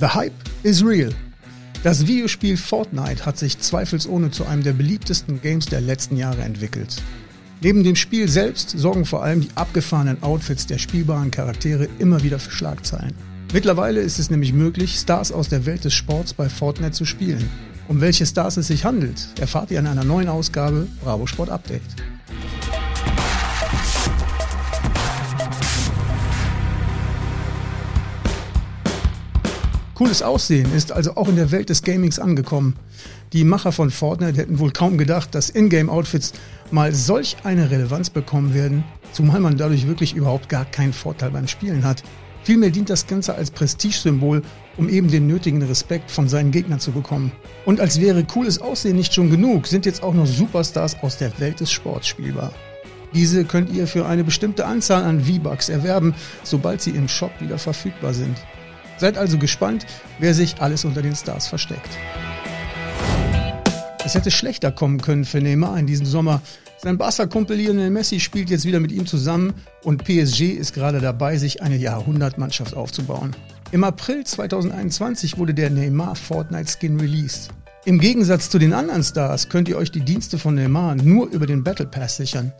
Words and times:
The 0.00 0.06
Hype 0.06 0.32
is 0.64 0.84
real. 0.84 1.12
Das 1.84 2.06
Videospiel 2.06 2.56
Fortnite 2.56 3.24
hat 3.24 3.38
sich 3.38 3.60
zweifelsohne 3.60 4.32
zu 4.32 4.44
einem 4.44 4.64
der 4.64 4.72
beliebtesten 4.72 5.40
Games 5.40 5.66
der 5.66 5.80
letzten 5.80 6.16
Jahre 6.16 6.42
entwickelt. 6.42 7.00
Neben 7.60 7.84
dem 7.84 7.94
Spiel 7.94 8.28
selbst 8.28 8.70
sorgen 8.70 9.04
vor 9.04 9.22
allem 9.22 9.42
die 9.42 9.50
abgefahrenen 9.54 10.20
Outfits 10.22 10.66
der 10.66 10.78
spielbaren 10.78 11.30
Charaktere 11.30 11.88
immer 12.00 12.24
wieder 12.24 12.40
für 12.40 12.50
Schlagzeilen. 12.50 13.14
Mittlerweile 13.52 14.00
ist 14.00 14.18
es 14.18 14.30
nämlich 14.30 14.52
möglich, 14.52 14.96
Stars 14.98 15.30
aus 15.30 15.48
der 15.48 15.64
Welt 15.64 15.84
des 15.84 15.94
Sports 15.94 16.34
bei 16.34 16.48
Fortnite 16.48 16.92
zu 16.92 17.04
spielen. 17.04 17.48
Um 17.86 18.00
welche 18.00 18.26
Stars 18.26 18.56
es 18.56 18.66
sich 18.66 18.84
handelt, 18.84 19.28
erfahrt 19.38 19.70
ihr 19.70 19.78
in 19.78 19.86
einer 19.86 20.04
neuen 20.04 20.28
Ausgabe 20.28 20.88
Bravo 21.04 21.26
Sport 21.26 21.50
Update. 21.50 21.82
Cooles 29.94 30.22
Aussehen 30.22 30.74
ist 30.74 30.90
also 30.90 31.14
auch 31.14 31.28
in 31.28 31.36
der 31.36 31.52
Welt 31.52 31.70
des 31.70 31.82
Gamings 31.82 32.18
angekommen. 32.18 32.74
Die 33.32 33.44
Macher 33.44 33.70
von 33.70 33.90
Fortnite 33.90 34.36
hätten 34.36 34.58
wohl 34.58 34.72
kaum 34.72 34.98
gedacht, 34.98 35.32
dass 35.36 35.50
Ingame-Outfits 35.50 36.32
mal 36.72 36.92
solch 36.92 37.36
eine 37.44 37.70
Relevanz 37.70 38.10
bekommen 38.10 38.54
werden, 38.54 38.82
zumal 39.12 39.38
man 39.38 39.56
dadurch 39.56 39.86
wirklich 39.86 40.14
überhaupt 40.14 40.48
gar 40.48 40.64
keinen 40.64 40.92
Vorteil 40.92 41.30
beim 41.30 41.46
Spielen 41.46 41.84
hat. 41.84 42.02
Vielmehr 42.42 42.70
dient 42.70 42.90
das 42.90 43.06
Ganze 43.06 43.36
als 43.36 43.52
Prestigesymbol, 43.52 44.42
um 44.76 44.88
eben 44.88 45.08
den 45.08 45.28
nötigen 45.28 45.62
Respekt 45.62 46.10
von 46.10 46.28
seinen 46.28 46.50
Gegnern 46.50 46.80
zu 46.80 46.90
bekommen. 46.90 47.30
Und 47.64 47.80
als 47.80 48.00
wäre 48.00 48.24
cooles 48.24 48.60
Aussehen 48.60 48.96
nicht 48.96 49.14
schon 49.14 49.30
genug, 49.30 49.68
sind 49.68 49.86
jetzt 49.86 50.02
auch 50.02 50.12
noch 50.12 50.26
Superstars 50.26 50.96
aus 51.02 51.18
der 51.18 51.38
Welt 51.38 51.60
des 51.60 51.70
Sports 51.70 52.08
spielbar. 52.08 52.52
Diese 53.14 53.44
könnt 53.44 53.72
ihr 53.72 53.86
für 53.86 54.06
eine 54.06 54.24
bestimmte 54.24 54.66
Anzahl 54.66 55.04
an 55.04 55.20
V-Bucks 55.20 55.68
erwerben, 55.68 56.14
sobald 56.42 56.82
sie 56.82 56.90
im 56.90 57.06
Shop 57.06 57.30
wieder 57.40 57.58
verfügbar 57.58 58.12
sind. 58.12 58.36
Seid 58.96 59.18
also 59.18 59.38
gespannt, 59.38 59.86
wer 60.18 60.34
sich 60.34 60.60
alles 60.60 60.84
unter 60.84 61.02
den 61.02 61.16
Stars 61.16 61.46
versteckt. 61.46 61.90
Es 64.04 64.14
hätte 64.14 64.30
schlechter 64.30 64.70
kommen 64.70 65.00
können 65.00 65.24
für 65.24 65.40
Neymar 65.40 65.78
in 65.78 65.86
diesem 65.86 66.06
Sommer. 66.06 66.42
Sein 66.76 66.98
Barca-Kumpel 66.98 67.56
Lionel 67.56 67.88
Messi 67.90 68.20
spielt 68.20 68.50
jetzt 68.50 68.66
wieder 68.66 68.78
mit 68.78 68.92
ihm 68.92 69.06
zusammen 69.06 69.54
und 69.82 70.04
PSG 70.04 70.50
ist 70.52 70.74
gerade 70.74 71.00
dabei, 71.00 71.38
sich 71.38 71.62
eine 71.62 71.76
Jahrhundertmannschaft 71.76 72.74
aufzubauen. 72.74 73.34
Im 73.72 73.82
April 73.82 74.22
2021 74.24 75.38
wurde 75.38 75.54
der 75.54 75.70
Neymar 75.70 76.14
Fortnite 76.14 76.70
Skin 76.70 77.00
released. 77.00 77.48
Im 77.86 77.98
Gegensatz 77.98 78.50
zu 78.50 78.58
den 78.58 78.72
anderen 78.72 79.02
Stars 79.02 79.48
könnt 79.48 79.68
ihr 79.68 79.76
euch 79.76 79.90
die 79.90 80.04
Dienste 80.04 80.38
von 80.38 80.54
Neymar 80.54 80.94
nur 80.96 81.28
über 81.30 81.46
den 81.46 81.64
Battle 81.64 81.86
Pass 81.86 82.16
sichern, 82.16 82.52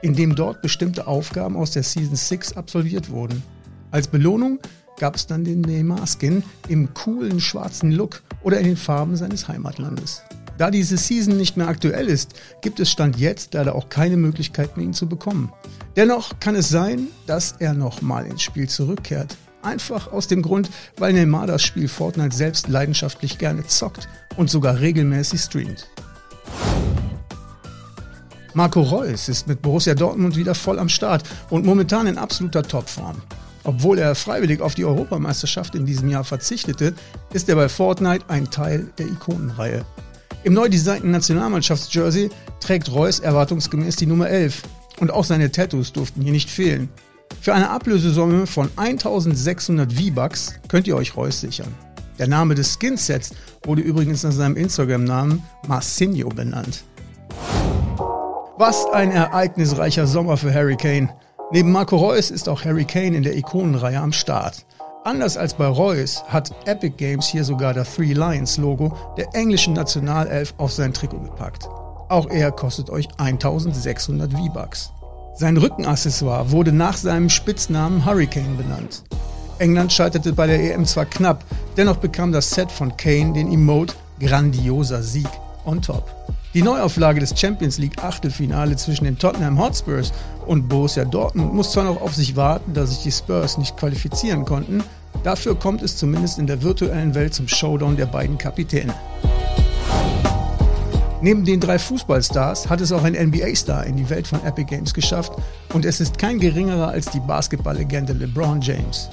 indem 0.00 0.34
dort 0.34 0.62
bestimmte 0.62 1.06
Aufgaben 1.06 1.56
aus 1.56 1.72
der 1.72 1.82
Season 1.82 2.16
6 2.16 2.56
absolviert 2.56 3.10
wurden. 3.10 3.42
Als 3.90 4.06
Belohnung 4.06 4.60
gab 5.02 5.16
es 5.16 5.26
dann 5.26 5.42
den 5.42 5.62
Neymar-Skin 5.62 6.44
im 6.68 6.94
coolen 6.94 7.40
schwarzen 7.40 7.90
Look 7.90 8.22
oder 8.44 8.60
in 8.60 8.66
den 8.66 8.76
Farben 8.76 9.16
seines 9.16 9.48
Heimatlandes. 9.48 10.22
Da 10.58 10.70
diese 10.70 10.96
Season 10.96 11.36
nicht 11.36 11.56
mehr 11.56 11.66
aktuell 11.66 12.06
ist, 12.06 12.34
gibt 12.60 12.78
es 12.78 12.88
Stand 12.88 13.18
jetzt 13.18 13.52
leider 13.54 13.74
auch 13.74 13.88
keine 13.88 14.16
Möglichkeit 14.16 14.76
mehr, 14.76 14.86
ihn 14.86 14.94
zu 14.94 15.08
bekommen. 15.08 15.52
Dennoch 15.96 16.38
kann 16.38 16.54
es 16.54 16.68
sein, 16.68 17.08
dass 17.26 17.56
er 17.58 17.74
nochmal 17.74 18.26
ins 18.26 18.42
Spiel 18.42 18.68
zurückkehrt. 18.68 19.36
Einfach 19.62 20.12
aus 20.12 20.28
dem 20.28 20.40
Grund, 20.40 20.70
weil 20.98 21.14
Neymar 21.14 21.48
das 21.48 21.64
Spiel 21.64 21.88
Fortnite 21.88 22.36
selbst 22.36 22.68
leidenschaftlich 22.68 23.38
gerne 23.38 23.66
zockt 23.66 24.08
und 24.36 24.50
sogar 24.50 24.78
regelmäßig 24.78 25.40
streamt. 25.40 25.88
Marco 28.54 28.82
Reus 28.82 29.28
ist 29.28 29.48
mit 29.48 29.62
Borussia 29.62 29.96
Dortmund 29.96 30.36
wieder 30.36 30.54
voll 30.54 30.78
am 30.78 30.88
Start 30.88 31.24
und 31.50 31.66
momentan 31.66 32.06
in 32.06 32.18
absoluter 32.18 32.62
Topform. 32.62 33.16
Obwohl 33.64 33.98
er 33.98 34.14
freiwillig 34.14 34.60
auf 34.60 34.74
die 34.74 34.84
Europameisterschaft 34.84 35.74
in 35.74 35.86
diesem 35.86 36.08
Jahr 36.08 36.24
verzichtete, 36.24 36.94
ist 37.32 37.48
er 37.48 37.56
bei 37.56 37.68
Fortnite 37.68 38.24
ein 38.28 38.50
Teil 38.50 38.90
der 38.98 39.06
Ikonenreihe. 39.06 39.84
Im 40.44 40.54
neu 40.54 40.68
designten 40.68 41.12
Nationalmannschaftsjersey 41.12 42.30
trägt 42.60 42.92
Reus 42.92 43.20
erwartungsgemäß 43.20 43.96
die 43.96 44.06
Nummer 44.06 44.28
11 44.28 44.62
und 44.98 45.12
auch 45.12 45.24
seine 45.24 45.52
Tattoos 45.52 45.92
durften 45.92 46.22
hier 46.22 46.32
nicht 46.32 46.50
fehlen. 46.50 46.88
Für 47.40 47.54
eine 47.54 47.70
Ablösesumme 47.70 48.46
von 48.46 48.70
1600 48.76 49.92
V-Bucks 49.92 50.54
könnt 50.68 50.86
ihr 50.86 50.96
euch 50.96 51.16
Reus 51.16 51.40
sichern. 51.40 51.72
Der 52.18 52.28
Name 52.28 52.54
des 52.54 52.74
Skinsets 52.74 53.32
wurde 53.64 53.82
übrigens 53.82 54.22
nach 54.22 54.32
seinem 54.32 54.56
Instagram-Namen 54.56 55.42
Marcinho 55.66 56.28
benannt. 56.28 56.84
Was 58.58 58.86
ein 58.92 59.10
ereignisreicher 59.10 60.06
Sommer 60.06 60.36
für 60.36 60.52
Harry 60.52 60.76
Kane. 60.76 61.08
Neben 61.54 61.70
Marco 61.70 61.96
Reus 61.96 62.30
ist 62.30 62.48
auch 62.48 62.64
Harry 62.64 62.86
Kane 62.86 63.14
in 63.14 63.22
der 63.24 63.36
Ikonenreihe 63.36 64.00
am 64.00 64.12
Start. 64.12 64.64
Anders 65.04 65.36
als 65.36 65.52
bei 65.52 65.66
Reus 65.66 66.24
hat 66.28 66.50
Epic 66.64 66.94
Games 66.96 67.26
hier 67.26 67.44
sogar 67.44 67.74
das 67.74 67.94
Three 67.94 68.14
Lions 68.14 68.56
Logo 68.56 68.96
der 69.18 69.34
englischen 69.34 69.74
Nationalelf 69.74 70.54
auf 70.56 70.72
sein 70.72 70.94
Trikot 70.94 71.20
gepackt. 71.20 71.68
Auch 72.08 72.30
er 72.30 72.52
kostet 72.52 72.88
euch 72.88 73.06
1600 73.18 74.32
V-Bucks. 74.32 74.92
Sein 75.34 75.58
Rückenaccessoire 75.58 76.50
wurde 76.50 76.72
nach 76.72 76.96
seinem 76.96 77.28
Spitznamen 77.28 78.06
Hurricane 78.06 78.56
benannt. 78.56 79.02
England 79.58 79.92
scheiterte 79.92 80.32
bei 80.32 80.46
der 80.46 80.58
EM 80.58 80.86
zwar 80.86 81.04
knapp, 81.04 81.44
dennoch 81.76 81.96
bekam 81.96 82.32
das 82.32 82.48
Set 82.48 82.72
von 82.72 82.96
Kane 82.96 83.34
den 83.34 83.52
Emote 83.52 83.94
Grandioser 84.20 85.02
Sieg 85.02 85.28
on 85.66 85.82
top. 85.82 86.10
Die 86.54 86.60
Neuauflage 86.60 87.18
des 87.18 87.38
Champions 87.38 87.78
League 87.78 88.04
Achtelfinale 88.04 88.76
zwischen 88.76 89.04
den 89.04 89.16
Tottenham 89.16 89.58
Hotspurs 89.58 90.12
und 90.46 90.68
Borussia 90.68 91.06
Dortmund 91.06 91.54
muss 91.54 91.72
zwar 91.72 91.84
noch 91.84 92.02
auf 92.02 92.14
sich 92.14 92.36
warten, 92.36 92.74
da 92.74 92.84
sich 92.84 92.98
die 92.98 93.10
Spurs 93.10 93.56
nicht 93.56 93.78
qualifizieren 93.78 94.44
konnten, 94.44 94.84
dafür 95.24 95.58
kommt 95.58 95.80
es 95.80 95.96
zumindest 95.96 96.38
in 96.38 96.46
der 96.46 96.62
virtuellen 96.62 97.14
Welt 97.14 97.32
zum 97.32 97.48
Showdown 97.48 97.96
der 97.96 98.04
beiden 98.04 98.36
Kapitäne. 98.36 98.92
Neben 101.22 101.46
den 101.46 101.58
drei 101.58 101.78
Fußballstars 101.78 102.68
hat 102.68 102.82
es 102.82 102.92
auch 102.92 103.04
ein 103.04 103.14
NBA-Star 103.14 103.86
in 103.86 103.96
die 103.96 104.10
Welt 104.10 104.26
von 104.26 104.44
Epic 104.44 104.66
Games 104.68 104.92
geschafft 104.92 105.32
und 105.72 105.86
es 105.86 106.00
ist 106.00 106.18
kein 106.18 106.38
geringerer 106.38 106.88
als 106.88 107.06
die 107.06 107.20
Basketballlegende 107.20 108.12
LeBron 108.12 108.60
James. 108.60 109.08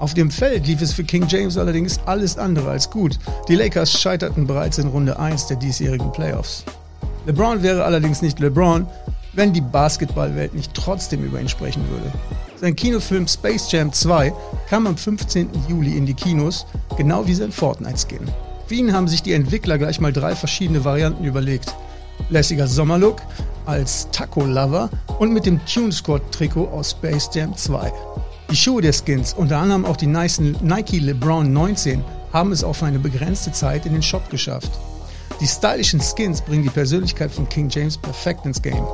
Auf 0.00 0.14
dem 0.14 0.30
Feld 0.30 0.66
lief 0.66 0.80
es 0.80 0.92
für 0.92 1.04
King 1.04 1.26
James 1.28 1.56
allerdings 1.56 1.98
alles 2.06 2.38
andere 2.38 2.70
als 2.70 2.90
gut. 2.90 3.18
Die 3.48 3.54
Lakers 3.56 3.92
scheiterten 3.92 4.46
bereits 4.46 4.78
in 4.78 4.88
Runde 4.88 5.18
1 5.18 5.46
der 5.46 5.56
diesjährigen 5.56 6.12
Playoffs. 6.12 6.64
LeBron 7.26 7.62
wäre 7.62 7.84
allerdings 7.84 8.22
nicht 8.22 8.38
LeBron, 8.38 8.86
wenn 9.34 9.52
die 9.52 9.60
Basketballwelt 9.60 10.54
nicht 10.54 10.72
trotzdem 10.74 11.24
über 11.24 11.40
ihn 11.40 11.48
sprechen 11.48 11.82
würde. 11.90 12.12
Sein 12.60 12.74
Kinofilm 12.74 13.28
Space 13.28 13.70
Jam 13.70 13.92
2 13.92 14.32
kam 14.68 14.86
am 14.86 14.96
15. 14.96 15.48
Juli 15.68 15.96
in 15.96 16.06
die 16.06 16.14
Kinos, 16.14 16.66
genau 16.96 17.26
wie 17.26 17.34
sein 17.34 17.52
Fortnite-Skin. 17.52 18.26
Für 18.66 18.74
ihn 18.74 18.92
haben 18.92 19.08
sich 19.08 19.22
die 19.22 19.32
Entwickler 19.32 19.78
gleich 19.78 20.00
mal 20.00 20.12
drei 20.12 20.34
verschiedene 20.34 20.84
Varianten 20.84 21.24
überlegt. 21.24 21.74
Lässiger 22.30 22.66
Sommerlook, 22.66 23.22
als 23.64 24.08
Taco-Lover 24.10 24.90
und 25.18 25.32
mit 25.32 25.46
dem 25.46 25.60
Tune 25.66 25.92
Squad-Trikot 25.92 26.68
aus 26.68 26.90
Space 26.90 27.30
Jam 27.32 27.56
2. 27.56 27.92
Die 28.50 28.56
Schuhe 28.56 28.80
der 28.80 28.94
Skins, 28.94 29.34
unter 29.34 29.58
anderem 29.58 29.84
auch 29.84 29.98
die 29.98 30.06
Nike 30.06 30.98
LeBron 31.00 31.52
19, 31.52 32.02
haben 32.32 32.50
es 32.50 32.64
auf 32.64 32.82
eine 32.82 32.98
begrenzte 32.98 33.52
Zeit 33.52 33.84
in 33.84 33.92
den 33.92 34.02
Shop 34.02 34.30
geschafft. 34.30 34.70
Die 35.38 35.46
stylischen 35.46 36.00
Skins 36.00 36.40
bringen 36.40 36.62
die 36.62 36.70
Persönlichkeit 36.70 37.30
von 37.30 37.46
King 37.46 37.68
James 37.68 37.98
perfekt 37.98 38.46
ins 38.46 38.62
Game. 38.62 38.86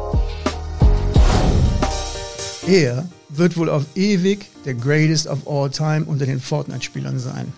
Er 2.66 3.08
wird 3.28 3.56
wohl 3.56 3.70
auf 3.70 3.84
ewig 3.94 4.46
der 4.64 4.74
Greatest 4.74 5.28
of 5.28 5.46
All 5.46 5.70
Time 5.70 6.04
unter 6.04 6.26
den 6.26 6.40
Fortnite-Spielern 6.40 7.20
sein. 7.20 7.52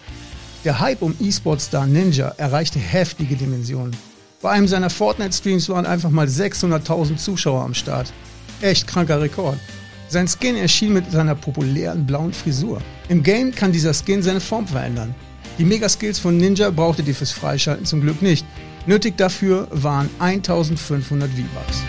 Der 0.64 0.78
Hype 0.78 1.00
um 1.00 1.14
E-Sport-Star 1.18 1.86
Ninja 1.86 2.34
erreichte 2.36 2.78
heftige 2.78 3.36
Dimensionen. 3.36 3.96
Bei 4.42 4.50
einem 4.50 4.68
seiner 4.68 4.90
Fortnite-Streams 4.90 5.70
waren 5.70 5.86
einfach 5.86 6.10
mal 6.10 6.26
600.000 6.26 7.16
Zuschauer 7.16 7.64
am 7.64 7.72
Start. 7.72 8.12
Echt 8.60 8.86
kranker 8.86 9.20
Rekord. 9.22 9.58
Sein 10.08 10.28
Skin 10.28 10.56
erschien 10.56 10.92
mit 10.92 11.10
seiner 11.10 11.34
populären 11.34 12.06
blauen 12.06 12.32
Frisur. 12.32 12.80
Im 13.08 13.22
Game 13.22 13.52
kann 13.52 13.72
dieser 13.72 13.92
Skin 13.92 14.22
seine 14.22 14.40
Form 14.40 14.66
verändern. 14.66 15.14
Die 15.58 15.64
Mega-Skills 15.64 16.18
von 16.18 16.36
Ninja 16.36 16.70
brauchte 16.70 17.02
ihr 17.02 17.14
fürs 17.14 17.32
Freischalten 17.32 17.86
zum 17.86 18.02
Glück 18.02 18.22
nicht. 18.22 18.46
Nötig 18.86 19.16
dafür 19.16 19.66
waren 19.72 20.08
1500 20.20 21.28
V-Bucks. 21.30 21.82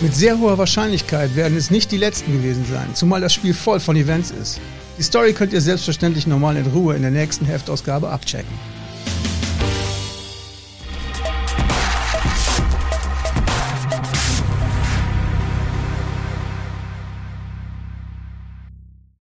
Mit 0.00 0.14
sehr 0.14 0.38
hoher 0.38 0.58
Wahrscheinlichkeit 0.58 1.34
werden 1.34 1.56
es 1.56 1.70
nicht 1.70 1.90
die 1.90 1.96
letzten 1.96 2.32
gewesen 2.32 2.64
sein, 2.70 2.94
zumal 2.94 3.20
das 3.20 3.34
Spiel 3.34 3.54
voll 3.54 3.80
von 3.80 3.96
Events 3.96 4.30
ist. 4.30 4.60
Die 4.98 5.02
Story 5.02 5.32
könnt 5.32 5.52
ihr 5.52 5.60
selbstverständlich 5.60 6.26
normal 6.26 6.56
in 6.56 6.66
Ruhe 6.66 6.94
in 6.94 7.02
der 7.02 7.10
nächsten 7.10 7.46
Heftausgabe 7.46 8.08
abchecken. 8.08 8.75